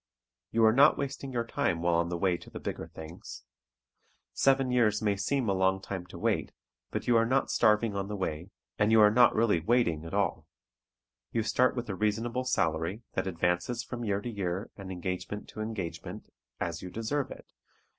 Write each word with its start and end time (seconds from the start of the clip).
You 0.49 0.65
are 0.65 0.73
not 0.73 0.97
wasting 0.97 1.31
your 1.31 1.45
time 1.45 1.83
while 1.83 1.93
on 1.93 2.09
the 2.09 2.17
way 2.17 2.35
to 2.35 2.49
the 2.49 2.59
bigger 2.59 2.87
things. 2.87 3.43
Seven 4.33 4.71
years 4.71 4.99
may 4.99 5.15
seem 5.15 5.47
a 5.47 5.53
long 5.53 5.79
time 5.79 6.07
to 6.07 6.17
wait, 6.17 6.53
but 6.89 7.05
you 7.05 7.15
are 7.17 7.25
not 7.27 7.51
starving 7.51 7.93
on 7.95 8.07
the 8.07 8.15
way, 8.15 8.49
and 8.79 8.91
you 8.91 8.99
are 8.99 9.13
really 9.31 9.59
not 9.59 9.67
"waiting" 9.67 10.03
at 10.03 10.15
all. 10.15 10.47
You 11.31 11.43
start 11.43 11.75
with 11.75 11.87
a 11.87 11.93
reasonable 11.93 12.45
salary 12.45 13.03
that 13.13 13.27
advances 13.27 13.83
from 13.83 14.03
year 14.03 14.21
to 14.21 14.29
year 14.31 14.71
and 14.75 14.91
engagement 14.91 15.47
to 15.49 15.61
engagement, 15.61 16.29
as 16.59 16.81
you 16.81 16.89
deserve 16.89 17.29
it. 17.29 17.53